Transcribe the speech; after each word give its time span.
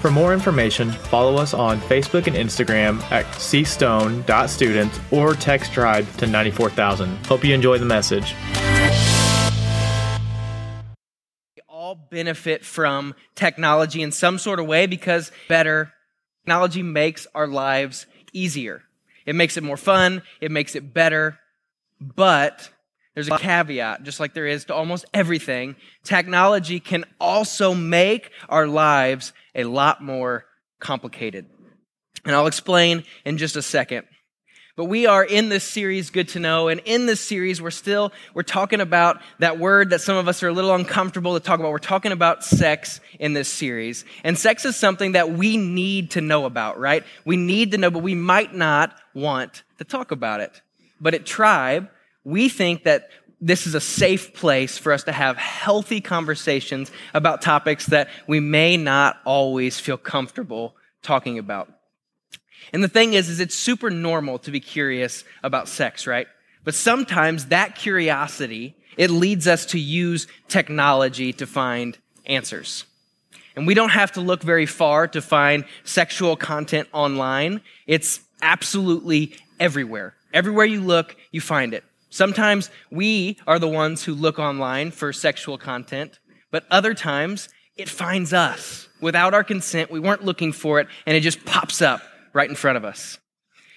For 0.00 0.10
more 0.10 0.32
information, 0.32 0.92
follow 0.92 1.36
us 1.36 1.54
on 1.54 1.80
Facebook 1.80 2.26
and 2.26 2.36
Instagram 2.36 3.02
at 3.10 3.24
cstone.students 3.26 5.00
or 5.10 5.34
text 5.34 5.72
tribe 5.72 6.06
to 6.18 6.26
94000. 6.26 7.26
Hope 7.26 7.44
you 7.44 7.54
enjoy 7.54 7.78
the 7.78 7.86
message. 7.86 8.34
We 11.56 11.62
all 11.68 11.94
benefit 11.94 12.64
from 12.64 13.14
technology 13.34 14.02
in 14.02 14.12
some 14.12 14.38
sort 14.38 14.60
of 14.60 14.66
way 14.66 14.86
because 14.86 15.32
better 15.48 15.92
technology 16.44 16.82
makes 16.82 17.26
our 17.34 17.48
lives 17.48 18.06
easier. 18.32 18.82
It 19.24 19.34
makes 19.34 19.56
it 19.56 19.64
more 19.64 19.76
fun, 19.76 20.22
it 20.40 20.52
makes 20.52 20.76
it 20.76 20.94
better, 20.94 21.38
but 22.00 22.70
there's 23.16 23.28
a 23.30 23.38
caveat, 23.38 24.02
just 24.02 24.20
like 24.20 24.34
there 24.34 24.46
is 24.46 24.66
to 24.66 24.74
almost 24.74 25.06
everything. 25.14 25.74
Technology 26.04 26.80
can 26.80 27.06
also 27.18 27.72
make 27.72 28.30
our 28.46 28.66
lives 28.66 29.32
a 29.54 29.64
lot 29.64 30.02
more 30.02 30.44
complicated. 30.80 31.46
And 32.26 32.36
I'll 32.36 32.46
explain 32.46 33.04
in 33.24 33.38
just 33.38 33.56
a 33.56 33.62
second. 33.62 34.06
But 34.76 34.84
we 34.84 35.06
are 35.06 35.24
in 35.24 35.48
this 35.48 35.64
series, 35.64 36.10
Good 36.10 36.28
to 36.28 36.40
Know, 36.40 36.68
and 36.68 36.82
in 36.84 37.06
this 37.06 37.22
series, 37.22 37.62
we're 37.62 37.70
still, 37.70 38.12
we're 38.34 38.42
talking 38.42 38.82
about 38.82 39.22
that 39.38 39.58
word 39.58 39.88
that 39.90 40.02
some 40.02 40.18
of 40.18 40.28
us 40.28 40.42
are 40.42 40.48
a 40.48 40.52
little 40.52 40.74
uncomfortable 40.74 41.32
to 41.32 41.40
talk 41.40 41.58
about. 41.58 41.72
We're 41.72 41.78
talking 41.78 42.12
about 42.12 42.44
sex 42.44 43.00
in 43.18 43.32
this 43.32 43.48
series. 43.48 44.04
And 44.24 44.36
sex 44.36 44.66
is 44.66 44.76
something 44.76 45.12
that 45.12 45.32
we 45.32 45.56
need 45.56 46.10
to 46.10 46.20
know 46.20 46.44
about, 46.44 46.78
right? 46.78 47.02
We 47.24 47.38
need 47.38 47.70
to 47.70 47.78
know, 47.78 47.90
but 47.90 48.02
we 48.02 48.14
might 48.14 48.54
not 48.54 48.94
want 49.14 49.62
to 49.78 49.84
talk 49.84 50.10
about 50.10 50.42
it. 50.42 50.60
But 51.00 51.14
at 51.14 51.24
Tribe, 51.24 51.88
we 52.26 52.48
think 52.48 52.82
that 52.82 53.08
this 53.40 53.68
is 53.68 53.76
a 53.76 53.80
safe 53.80 54.34
place 54.34 54.76
for 54.76 54.92
us 54.92 55.04
to 55.04 55.12
have 55.12 55.36
healthy 55.36 56.00
conversations 56.00 56.90
about 57.14 57.40
topics 57.40 57.86
that 57.86 58.08
we 58.26 58.40
may 58.40 58.76
not 58.76 59.18
always 59.24 59.78
feel 59.78 59.96
comfortable 59.96 60.74
talking 61.02 61.38
about. 61.38 61.72
And 62.72 62.82
the 62.82 62.88
thing 62.88 63.12
is, 63.12 63.28
is 63.28 63.38
it's 63.38 63.54
super 63.54 63.90
normal 63.90 64.40
to 64.40 64.50
be 64.50 64.58
curious 64.58 65.22
about 65.44 65.68
sex, 65.68 66.04
right? 66.04 66.26
But 66.64 66.74
sometimes 66.74 67.46
that 67.46 67.76
curiosity, 67.76 68.74
it 68.96 69.10
leads 69.10 69.46
us 69.46 69.64
to 69.66 69.78
use 69.78 70.26
technology 70.48 71.32
to 71.34 71.46
find 71.46 71.96
answers. 72.24 72.86
And 73.54 73.68
we 73.68 73.74
don't 73.74 73.90
have 73.90 74.10
to 74.12 74.20
look 74.20 74.42
very 74.42 74.66
far 74.66 75.06
to 75.06 75.22
find 75.22 75.64
sexual 75.84 76.34
content 76.34 76.88
online. 76.92 77.60
It's 77.86 78.18
absolutely 78.42 79.36
everywhere. 79.60 80.14
Everywhere 80.34 80.66
you 80.66 80.80
look, 80.80 81.14
you 81.30 81.40
find 81.40 81.72
it. 81.72 81.84
Sometimes 82.16 82.70
we 82.90 83.36
are 83.46 83.58
the 83.58 83.68
ones 83.68 84.04
who 84.04 84.14
look 84.14 84.38
online 84.38 84.90
for 84.90 85.12
sexual 85.12 85.58
content, 85.58 86.18
but 86.50 86.64
other 86.70 86.94
times 86.94 87.50
it 87.76 87.90
finds 87.90 88.32
us. 88.32 88.88
Without 89.02 89.34
our 89.34 89.44
consent, 89.44 89.90
we 89.90 90.00
weren't 90.00 90.24
looking 90.24 90.52
for 90.52 90.80
it, 90.80 90.88
and 91.04 91.14
it 91.14 91.20
just 91.20 91.44
pops 91.44 91.82
up 91.82 92.00
right 92.32 92.48
in 92.48 92.56
front 92.56 92.78
of 92.78 92.86
us. 92.86 93.18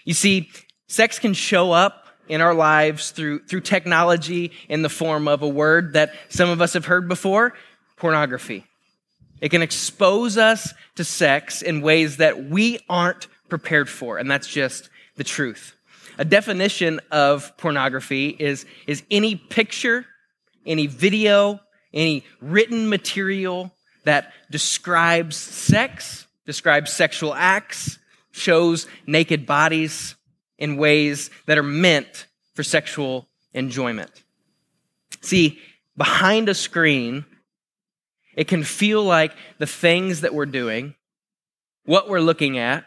You 0.05 0.13
see, 0.13 0.49
sex 0.87 1.19
can 1.19 1.33
show 1.33 1.73
up 1.73 2.05
in 2.29 2.39
our 2.39 2.53
lives 2.53 3.11
through, 3.11 3.39
through 3.39 3.59
technology 3.59 4.53
in 4.69 4.83
the 4.83 4.89
form 4.89 5.27
of 5.27 5.41
a 5.41 5.49
word 5.49 5.91
that 5.93 6.13
some 6.29 6.49
of 6.49 6.61
us 6.61 6.71
have 6.71 6.85
heard 6.85 7.09
before 7.09 7.53
pornography. 7.97 8.63
It 9.41 9.49
can 9.49 9.61
expose 9.61 10.37
us 10.37 10.73
to 10.95 11.03
sex 11.03 11.61
in 11.61 11.81
ways 11.81 12.15
that 12.17 12.45
we 12.45 12.79
aren't 12.87 13.27
prepared 13.49 13.89
for, 13.89 14.17
and 14.17 14.31
that's 14.31 14.47
just 14.47 14.89
the 15.17 15.25
truth. 15.25 15.75
A 16.17 16.25
definition 16.25 16.99
of 17.11 17.55
pornography 17.57 18.29
is, 18.29 18.65
is 18.87 19.03
any 19.09 19.35
picture, 19.35 20.05
any 20.65 20.87
video, 20.87 21.59
any 21.93 22.23
written 22.41 22.89
material 22.89 23.71
that 24.05 24.33
describes 24.51 25.35
sex, 25.37 26.27
describes 26.45 26.91
sexual 26.91 27.33
acts, 27.33 27.99
shows 28.31 28.87
naked 29.05 29.45
bodies 29.45 30.15
in 30.57 30.77
ways 30.77 31.29
that 31.45 31.57
are 31.57 31.63
meant 31.63 32.27
for 32.53 32.63
sexual 32.63 33.27
enjoyment. 33.53 34.11
See, 35.21 35.59
behind 35.97 36.49
a 36.49 36.53
screen, 36.53 37.25
it 38.35 38.47
can 38.47 38.63
feel 38.63 39.03
like 39.03 39.33
the 39.57 39.67
things 39.67 40.21
that 40.21 40.33
we're 40.33 40.45
doing, 40.45 40.95
what 41.85 42.07
we're 42.07 42.21
looking 42.21 42.57
at, 42.57 42.85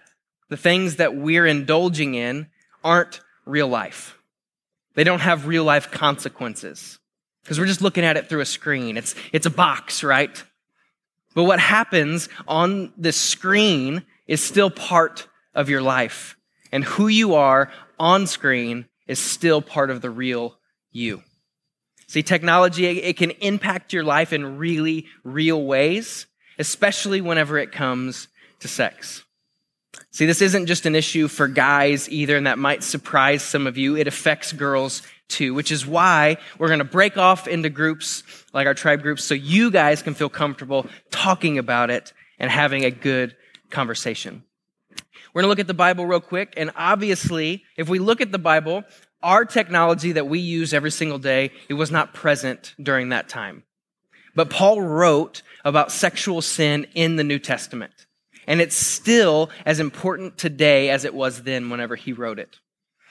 the 0.48 0.56
things 0.56 0.96
that 0.96 1.14
we're 1.14 1.46
indulging 1.46 2.14
in 2.14 2.48
aren't 2.84 3.20
real 3.44 3.68
life. 3.68 4.16
They 4.94 5.04
don't 5.04 5.20
have 5.20 5.46
real 5.46 5.64
life 5.64 5.90
consequences 5.90 6.98
because 7.42 7.58
we're 7.58 7.66
just 7.66 7.82
looking 7.82 8.04
at 8.04 8.16
it 8.16 8.28
through 8.28 8.40
a 8.40 8.46
screen. 8.46 8.96
It's, 8.96 9.14
it's 9.32 9.46
a 9.46 9.50
box, 9.50 10.04
right? 10.04 10.42
But 11.34 11.44
what 11.44 11.60
happens 11.60 12.28
on 12.46 12.92
the 12.96 13.12
screen 13.12 14.04
is 14.26 14.42
still 14.42 14.70
part 14.70 15.28
of 15.54 15.68
your 15.68 15.82
life. 15.82 16.36
And 16.70 16.84
who 16.84 17.08
you 17.08 17.34
are 17.34 17.70
on 17.98 18.26
screen 18.26 18.86
is 19.06 19.18
still 19.18 19.60
part 19.60 19.90
of 19.90 20.00
the 20.00 20.10
real 20.10 20.58
you. 20.90 21.22
See, 22.06 22.22
technology, 22.22 22.86
it 22.86 23.16
can 23.16 23.30
impact 23.30 23.92
your 23.92 24.04
life 24.04 24.32
in 24.32 24.58
really 24.58 25.06
real 25.24 25.64
ways, 25.64 26.26
especially 26.58 27.20
whenever 27.20 27.56
it 27.58 27.72
comes 27.72 28.28
to 28.60 28.68
sex. 28.68 29.24
See, 30.10 30.26
this 30.26 30.42
isn't 30.42 30.66
just 30.66 30.86
an 30.86 30.94
issue 30.94 31.28
for 31.28 31.48
guys 31.48 32.08
either, 32.10 32.36
and 32.36 32.46
that 32.46 32.58
might 32.58 32.82
surprise 32.82 33.42
some 33.42 33.66
of 33.66 33.76
you. 33.76 33.96
It 33.96 34.06
affects 34.06 34.52
girls 34.52 35.02
too, 35.28 35.54
which 35.54 35.72
is 35.72 35.86
why 35.86 36.36
we're 36.58 36.68
going 36.68 36.78
to 36.78 36.84
break 36.84 37.16
off 37.16 37.48
into 37.48 37.70
groups 37.70 38.22
like 38.52 38.66
our 38.66 38.74
tribe 38.74 39.02
groups 39.02 39.24
so 39.24 39.34
you 39.34 39.70
guys 39.70 40.02
can 40.02 40.14
feel 40.14 40.28
comfortable 40.28 40.86
talking 41.10 41.58
about 41.58 41.90
it 41.90 42.12
and 42.38 42.50
having 42.50 42.84
a 42.84 42.90
good 42.90 43.36
conversation. 43.70 44.42
We're 45.32 45.42
going 45.42 45.46
to 45.46 45.50
look 45.50 45.60
at 45.60 45.66
the 45.66 45.74
Bible 45.74 46.04
real 46.04 46.20
quick, 46.20 46.54
and 46.56 46.70
obviously, 46.76 47.64
if 47.76 47.88
we 47.88 47.98
look 47.98 48.20
at 48.20 48.32
the 48.32 48.38
Bible, 48.38 48.84
our 49.22 49.44
technology 49.44 50.12
that 50.12 50.26
we 50.26 50.40
use 50.40 50.74
every 50.74 50.90
single 50.90 51.18
day, 51.18 51.52
it 51.68 51.74
was 51.74 51.90
not 51.90 52.12
present 52.12 52.74
during 52.82 53.10
that 53.10 53.28
time. 53.28 53.62
But 54.34 54.50
Paul 54.50 54.82
wrote 54.82 55.42
about 55.64 55.92
sexual 55.92 56.42
sin 56.42 56.86
in 56.94 57.16
the 57.16 57.24
New 57.24 57.38
Testament. 57.38 58.06
And 58.46 58.60
it's 58.60 58.76
still 58.76 59.50
as 59.64 59.80
important 59.80 60.36
today 60.38 60.90
as 60.90 61.04
it 61.04 61.14
was 61.14 61.42
then 61.42 61.70
whenever 61.70 61.96
he 61.96 62.12
wrote 62.12 62.38
it. 62.38 62.58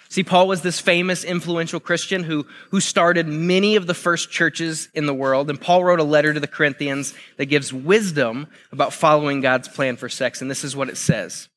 See, 0.09 0.23
Paul 0.23 0.49
was 0.49 0.61
this 0.61 0.81
famous, 0.81 1.23
influential 1.23 1.79
Christian 1.79 2.23
who, 2.23 2.45
who 2.71 2.81
started 2.81 3.27
many 3.27 3.77
of 3.77 3.87
the 3.87 3.93
first 3.93 4.29
churches 4.29 4.89
in 4.93 5.05
the 5.05 5.13
world. 5.13 5.49
And 5.49 5.59
Paul 5.59 5.85
wrote 5.85 6.01
a 6.01 6.03
letter 6.03 6.33
to 6.33 6.39
the 6.41 6.47
Corinthians 6.47 7.13
that 7.37 7.45
gives 7.45 7.71
wisdom 7.71 8.47
about 8.73 8.91
following 8.91 9.39
God's 9.39 9.69
plan 9.69 9.95
for 9.95 10.09
sex. 10.09 10.41
And 10.41 10.51
this 10.51 10.65
is 10.65 10.75
what 10.75 10.89
it 10.89 10.97
says. 10.97 11.47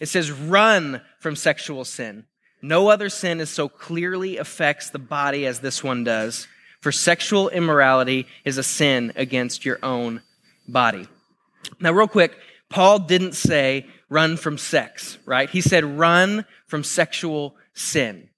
It 0.00 0.08
says, 0.08 0.32
run 0.32 1.00
from 1.20 1.36
sexual 1.36 1.84
sin. 1.84 2.24
No 2.60 2.88
other 2.88 3.08
sin 3.08 3.38
is 3.38 3.50
so 3.50 3.68
clearly 3.68 4.36
affects 4.36 4.90
the 4.90 4.98
body 4.98 5.46
as 5.46 5.60
this 5.60 5.84
one 5.84 6.02
does. 6.02 6.48
For 6.80 6.90
sexual 6.90 7.50
immorality 7.50 8.26
is 8.44 8.58
a 8.58 8.64
sin 8.64 9.12
against 9.14 9.64
your 9.64 9.78
own 9.80 10.22
body. 10.66 11.06
Now, 11.78 11.92
real 11.92 12.08
quick, 12.08 12.36
Paul 12.72 13.00
didn't 13.00 13.34
say 13.34 13.86
run 14.08 14.36
from 14.36 14.58
sex, 14.58 15.18
right? 15.26 15.48
He 15.48 15.60
said 15.60 15.84
run 15.84 16.44
from 16.66 16.82
sexual 16.82 17.54
sin. 17.74 18.28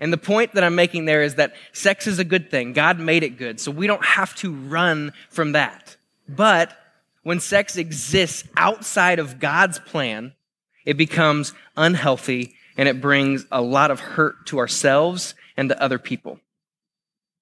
And 0.00 0.12
the 0.12 0.18
point 0.18 0.54
that 0.54 0.64
I'm 0.64 0.74
making 0.74 1.04
there 1.04 1.22
is 1.22 1.36
that 1.36 1.54
sex 1.72 2.06
is 2.06 2.18
a 2.18 2.24
good 2.24 2.50
thing. 2.50 2.72
God 2.72 2.98
made 2.98 3.22
it 3.22 3.38
good, 3.38 3.60
so 3.60 3.70
we 3.70 3.86
don't 3.86 4.04
have 4.04 4.34
to 4.36 4.52
run 4.52 5.12
from 5.30 5.52
that. 5.52 5.96
But 6.28 6.76
when 7.22 7.40
sex 7.40 7.76
exists 7.76 8.44
outside 8.56 9.18
of 9.18 9.38
God's 9.38 9.78
plan, 9.78 10.34
it 10.84 10.96
becomes 10.96 11.54
unhealthy 11.76 12.54
and 12.76 12.88
it 12.88 13.00
brings 13.00 13.46
a 13.50 13.62
lot 13.62 13.90
of 13.90 14.00
hurt 14.00 14.46
to 14.46 14.58
ourselves 14.58 15.34
and 15.56 15.68
to 15.68 15.82
other 15.82 15.98
people. 15.98 16.40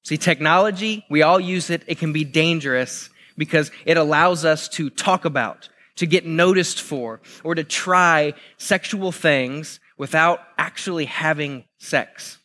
See, 0.02 0.16
technology, 0.16 1.04
we 1.08 1.22
all 1.22 1.40
use 1.40 1.70
it. 1.70 1.82
It 1.86 1.98
can 1.98 2.12
be 2.12 2.24
dangerous 2.24 3.08
because 3.36 3.70
it 3.84 3.96
allows 3.96 4.44
us 4.44 4.68
to 4.70 4.90
talk 4.90 5.24
about, 5.24 5.68
to 5.96 6.06
get 6.06 6.24
noticed 6.26 6.80
for, 6.80 7.20
or 7.44 7.54
to 7.54 7.64
try 7.64 8.34
sexual 8.56 9.12
things 9.12 9.80
without 9.98 10.40
actually 10.58 11.04
having 11.04 11.64
sex. 11.78 12.38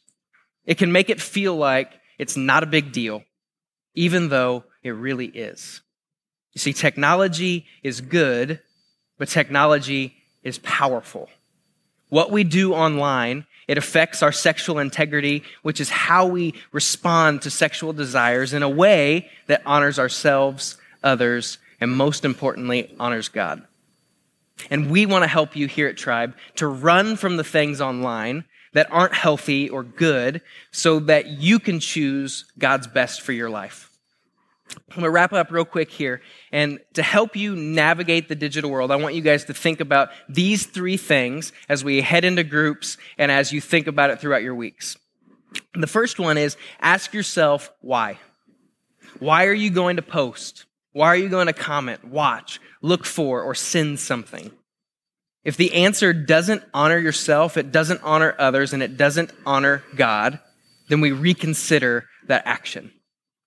It 0.66 0.78
can 0.78 0.92
make 0.92 1.10
it 1.10 1.22
feel 1.22 1.56
like 1.56 1.92
it's 2.18 2.36
not 2.36 2.64
a 2.64 2.68
big 2.68 2.92
deal, 2.92 3.24
even 3.96 4.30
though 4.30 4.66
it 4.84 4.92
really 4.92 5.28
is. 5.28 5.82
You 6.54 6.60
see, 6.60 6.74
technology 6.74 7.66
is 7.84 8.02
good, 8.02 8.60
but 9.18 9.30
technology 9.30 10.16
is 10.44 10.60
powerful. 10.60 11.30
What 12.10 12.32
we 12.32 12.44
do 12.44 12.74
online, 12.74 13.46
it 13.68 13.78
affects 13.78 14.24
our 14.24 14.32
sexual 14.32 14.80
integrity, 14.80 15.44
which 15.62 15.82
is 15.82 15.90
how 15.90 16.26
we 16.26 16.54
respond 16.72 17.42
to 17.42 17.50
sexual 17.50 17.94
desires 17.94 18.54
in 18.54 18.64
a 18.64 18.70
way 18.70 19.30
that 19.48 19.62
honors 19.66 20.00
ourselves, 20.00 20.78
others, 21.04 21.58
and 21.79 21.91
most 21.91 22.25
importantly, 22.25 22.95
honors 23.00 23.29
God. 23.29 23.63
And 24.69 24.89
we 24.89 25.06
want 25.06 25.24
to 25.24 25.27
help 25.27 25.56
you 25.56 25.68
here 25.68 25.88
at 25.88 25.97
Tribe 25.97 26.35
to 26.56 26.68
run 26.68 27.15
from 27.15 27.38
the 27.38 27.44
things 27.44 27.79
online 27.79 28.45
that 28.74 28.91
aren't 28.91 29.13
healthy 29.13 29.69
or 29.69 29.83
good 29.83 30.41
so 30.71 31.00
that 31.00 31.27
you 31.27 31.59
can 31.59 31.79
choose 31.79 32.45
God's 32.57 32.88
best 32.88 33.21
for 33.21 33.31
your 33.31 33.50
life. 33.50 33.89
I'm 34.69 34.95
going 34.95 35.03
to 35.03 35.09
wrap 35.09 35.33
up 35.33 35.51
real 35.51 35.65
quick 35.65 35.89
here. 35.89 36.21
And 36.51 36.79
to 36.94 37.03
help 37.03 37.35
you 37.35 37.56
navigate 37.56 38.27
the 38.27 38.35
digital 38.35 38.69
world, 38.69 38.91
I 38.91 38.97
want 38.97 39.15
you 39.15 39.21
guys 39.21 39.45
to 39.45 39.53
think 39.53 39.79
about 39.79 40.09
these 40.27 40.65
three 40.65 40.97
things 40.97 41.53
as 41.69 41.83
we 41.83 42.01
head 42.01 42.25
into 42.25 42.44
groups 42.44 42.97
and 43.18 43.31
as 43.31 43.53
you 43.53 43.62
think 43.62 43.88
about 43.88 44.09
it 44.09 44.19
throughout 44.19 44.44
your 44.44 44.56
weeks. 44.56 44.97
The 45.74 45.88
first 45.88 46.19
one 46.19 46.38
is 46.38 46.57
ask 46.81 47.13
yourself 47.13 47.71
why. 47.81 48.19
Why 49.19 49.45
are 49.45 49.53
you 49.53 49.69
going 49.69 49.95
to 49.95 50.01
post? 50.01 50.67
Why 50.98 51.10
are 51.10 51.16
you 51.16 51.30
going 51.30 51.46
to 51.46 51.54
comment, 51.54 52.06
watch, 52.06 52.60
look 52.82 53.06
for, 53.06 53.44
or 53.44 53.54
send 53.54 54.00
something? 54.00 54.50
If 55.44 55.56
the 55.56 55.72
answer 55.74 56.12
doesn't 56.12 56.64
honor 56.74 56.98
yourself, 56.98 57.56
it 57.56 57.72
doesn't 57.72 58.02
honor 58.02 58.34
others, 58.40 58.74
and 58.74 58.82
it 58.82 58.98
doesn't 58.98 59.30
honor 59.46 59.84
God, 59.96 60.40
then 60.90 61.00
we 61.00 61.12
reconsider 61.12 62.08
that 62.26 62.48
action. 62.48 62.92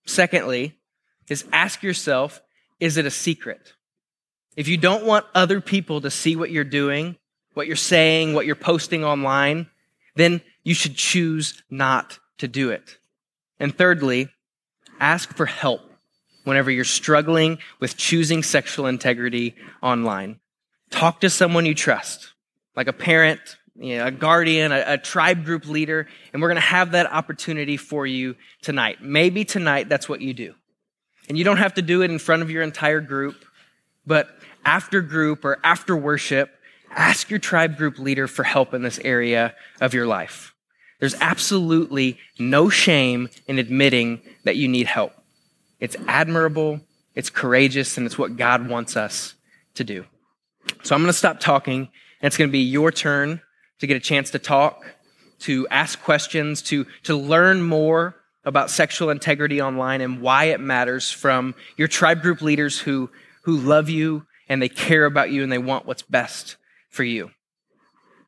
Secondly, 0.05 0.79
is 1.27 1.43
ask 1.51 1.83
yourself, 1.83 2.41
is 2.79 2.95
it 2.95 3.05
a 3.05 3.11
secret? 3.11 3.73
If 4.55 4.69
you 4.69 4.77
don't 4.77 5.05
want 5.05 5.25
other 5.35 5.59
people 5.59 5.99
to 5.99 6.09
see 6.09 6.37
what 6.37 6.51
you're 6.51 6.63
doing, 6.63 7.17
what 7.53 7.67
you're 7.67 7.75
saying, 7.75 8.33
what 8.33 8.45
you're 8.45 8.55
posting 8.55 9.03
online, 9.03 9.67
then 10.15 10.39
you 10.63 10.73
should 10.73 10.95
choose 10.95 11.61
not 11.69 12.17
to 12.37 12.47
do 12.47 12.69
it. 12.69 12.97
And 13.59 13.77
thirdly, 13.77 14.29
ask 15.01 15.35
for 15.35 15.47
help 15.47 15.90
whenever 16.43 16.71
you're 16.71 16.83
struggling 16.83 17.57
with 17.79 17.97
choosing 17.97 18.43
sexual 18.43 18.87
integrity 18.87 19.55
online. 19.81 20.39
Talk 20.89 21.21
to 21.21 21.29
someone 21.29 21.65
you 21.65 21.75
trust, 21.75 22.33
like 22.75 22.87
a 22.87 22.93
parent, 22.93 23.39
you 23.75 23.97
know, 23.97 24.07
a 24.07 24.11
guardian, 24.11 24.71
a, 24.71 24.83
a 24.85 24.97
tribe 24.97 25.45
group 25.45 25.65
leader, 25.65 26.07
and 26.33 26.41
we're 26.41 26.49
going 26.49 26.55
to 26.55 26.61
have 26.61 26.91
that 26.91 27.11
opportunity 27.11 27.77
for 27.77 28.05
you 28.05 28.35
tonight. 28.61 29.01
Maybe 29.01 29.45
tonight 29.45 29.89
that's 29.89 30.09
what 30.09 30.21
you 30.21 30.33
do. 30.33 30.53
And 31.29 31.37
you 31.37 31.43
don't 31.43 31.57
have 31.57 31.75
to 31.75 31.81
do 31.81 32.01
it 32.01 32.11
in 32.11 32.19
front 32.19 32.41
of 32.41 32.51
your 32.51 32.63
entire 32.63 32.99
group, 32.99 33.35
but 34.05 34.27
after 34.65 35.01
group 35.01 35.45
or 35.45 35.59
after 35.63 35.95
worship, 35.95 36.51
ask 36.91 37.29
your 37.29 37.39
tribe 37.39 37.77
group 37.77 37.99
leader 37.99 38.27
for 38.27 38.43
help 38.43 38.73
in 38.73 38.81
this 38.81 38.99
area 38.99 39.55
of 39.79 39.93
your 39.93 40.07
life. 40.07 40.53
There's 40.99 41.15
absolutely 41.15 42.19
no 42.37 42.69
shame 42.69 43.29
in 43.47 43.57
admitting 43.57 44.21
that 44.43 44.57
you 44.57 44.67
need 44.67 44.87
help. 44.87 45.13
It's 45.81 45.97
admirable, 46.07 46.79
it's 47.15 47.29
courageous, 47.29 47.97
and 47.97 48.05
it's 48.05 48.17
what 48.17 48.37
God 48.37 48.69
wants 48.69 48.95
us 48.95 49.33
to 49.73 49.83
do. 49.83 50.05
So 50.83 50.95
I'm 50.95 51.01
going 51.01 51.11
to 51.11 51.17
stop 51.17 51.39
talking, 51.39 51.89
and 52.21 52.27
it's 52.27 52.37
going 52.37 52.49
to 52.49 52.51
be 52.51 52.59
your 52.59 52.91
turn 52.91 53.41
to 53.79 53.87
get 53.87 53.97
a 53.97 53.99
chance 53.99 54.29
to 54.31 54.39
talk, 54.39 54.85
to 55.39 55.67
ask 55.69 56.01
questions, 56.01 56.61
to, 56.61 56.85
to 57.03 57.17
learn 57.17 57.63
more 57.63 58.15
about 58.45 58.69
sexual 58.69 59.09
integrity 59.09 59.61
online 59.61 60.01
and 60.01 60.21
why 60.21 60.45
it 60.45 60.59
matters 60.59 61.11
from 61.11 61.55
your 61.77 61.87
tribe 61.87 62.21
group 62.21 62.41
leaders 62.41 62.79
who, 62.79 63.09
who 63.43 63.57
love 63.57 63.89
you 63.89 64.25
and 64.47 64.61
they 64.61 64.69
care 64.69 65.05
about 65.05 65.31
you 65.31 65.43
and 65.43 65.51
they 65.51 65.57
want 65.57 65.85
what's 65.85 66.01
best 66.03 66.57
for 66.89 67.03
you. 67.03 67.31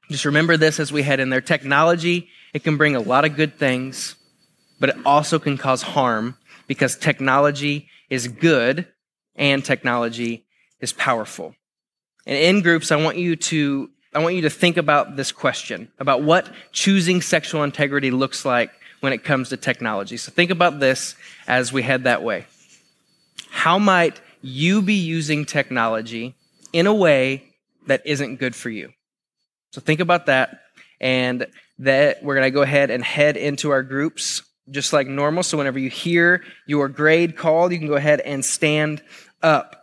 Just 0.10 0.26
remember 0.26 0.58
this 0.58 0.80
as 0.80 0.92
we 0.92 1.04
head 1.04 1.20
in 1.20 1.30
there. 1.30 1.42
Technology, 1.42 2.30
it 2.54 2.64
can 2.64 2.78
bring 2.78 2.96
a 2.96 3.00
lot 3.00 3.26
of 3.26 3.36
good 3.36 3.58
things, 3.58 4.16
but 4.80 4.90
it 4.90 4.98
also 5.06 5.40
can 5.40 5.58
cause 5.58 5.82
harm 5.82 6.38
because 6.74 6.98
technology 6.98 7.88
is 8.10 8.28
good 8.28 8.88
and 9.36 9.64
technology 9.64 10.44
is 10.80 10.92
powerful. 10.92 11.56
And 12.26 12.36
in 12.36 12.64
groups, 12.64 12.92
I 12.92 12.96
want 12.96 13.18
you 13.18 13.36
to 13.36 13.92
I 14.16 14.20
want 14.20 14.36
you 14.36 14.42
to 14.42 14.50
think 14.50 14.78
about 14.78 15.16
this 15.16 15.32
question 15.32 15.92
about 16.00 16.24
what 16.24 16.52
choosing 16.72 17.22
sexual 17.22 17.64
integrity 17.64 18.10
looks 18.10 18.44
like 18.44 18.72
when 19.02 19.14
it 19.14 19.24
comes 19.24 19.50
to 19.50 19.58
technology. 19.58 20.18
So 20.18 20.32
think 20.32 20.50
about 20.50 20.80
this 20.80 21.16
as 21.48 21.72
we 21.72 21.84
head 21.84 22.06
that 22.06 22.24
way. 22.24 22.46
How 23.50 23.78
might 23.78 24.20
you 24.42 24.82
be 24.82 24.96
using 24.96 25.46
technology 25.46 26.36
in 26.72 26.88
a 26.88 26.94
way 26.94 27.44
that 27.86 28.02
isn't 28.06 28.38
good 28.38 28.56
for 28.56 28.72
you? 28.72 28.94
So 29.72 29.82
think 29.82 30.00
about 30.00 30.26
that 30.26 30.62
and 31.00 31.46
that 31.80 32.24
we're 32.24 32.36
going 32.36 32.48
to 32.48 32.52
go 32.52 32.62
ahead 32.62 32.90
and 32.90 33.04
head 33.04 33.38
into 33.38 33.72
our 33.72 33.84
groups 33.84 34.42
just 34.70 34.94
like 34.94 35.08
normal. 35.08 35.44
So 35.44 35.58
whenever 35.58 35.80
you 35.80 35.90
hear 35.90 36.44
your 36.66 36.90
grade 36.90 37.38
called, 37.38 37.72
you 37.72 37.80
can 37.80 37.88
go 37.88 37.96
ahead 37.96 38.22
and 38.22 38.44
stand 38.44 39.04
up. 39.42 39.83